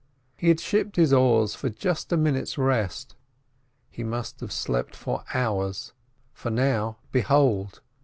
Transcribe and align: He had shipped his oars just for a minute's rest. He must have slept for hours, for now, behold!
He 0.35 0.47
had 0.47 0.59
shipped 0.59 0.95
his 0.95 1.13
oars 1.13 1.55
just 1.77 2.09
for 2.09 2.15
a 2.15 2.17
minute's 2.17 2.57
rest. 2.57 3.15
He 3.91 4.03
must 4.03 4.39
have 4.39 4.51
slept 4.51 4.95
for 4.95 5.23
hours, 5.35 5.93
for 6.33 6.49
now, 6.49 6.97
behold! 7.11 7.81